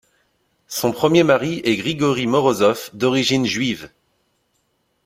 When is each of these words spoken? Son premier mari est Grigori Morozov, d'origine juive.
Son 0.65 0.91
premier 0.93 1.21
mari 1.23 1.61
est 1.63 1.75
Grigori 1.77 2.25
Morozov, 2.25 2.89
d'origine 2.95 3.45
juive. 3.45 3.91